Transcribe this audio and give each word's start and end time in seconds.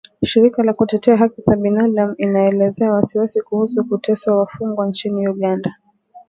Shirika 0.23 0.63
la 0.63 0.73
kutetea 0.73 1.17
haki 1.17 1.41
za 1.41 1.55
binadamu 1.55 2.15
inaelezea 2.17 2.91
wasiwasi 2.93 3.41
kuhusu 3.41 3.85
kuteswa 3.85 4.37
wafungwa 4.37 4.87
nchini 4.87 5.27
Uganda 5.27 5.75